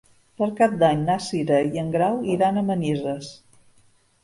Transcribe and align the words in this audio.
Per 0.41 0.45
Cap 0.59 0.71
d'Any 0.83 1.03
na 1.09 1.17
Cira 1.25 1.59
i 1.75 1.83
en 1.83 1.93
Grau 1.97 2.19
iran 2.37 2.57
a 2.57 2.65
Manises. 2.73 3.31